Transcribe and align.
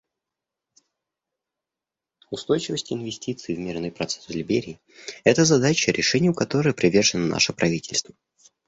Устойчивость 2.31 2.91
инвестиций 2.91 3.53
в 3.53 3.59
мирный 3.59 3.91
процесс 3.91 4.25
в 4.27 4.31
Либерии— 4.31 4.81
это 5.23 5.45
задача, 5.45 5.91
решению 5.91 6.33
которой 6.33 6.73
привержено 6.73 7.27
наше 7.27 7.53
правительство. 7.53 8.15